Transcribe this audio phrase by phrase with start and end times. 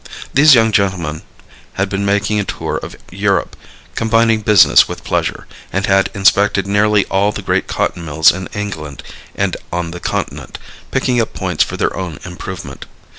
[0.33, 1.21] These young gentlemen
[1.73, 3.55] had been making a tour of Europe,
[3.93, 9.03] combining business with pleasure, and had inspected nearly all the great cotton mills in England
[9.35, 10.57] and on the continent,
[10.89, 12.87] picking up points for their own improvement.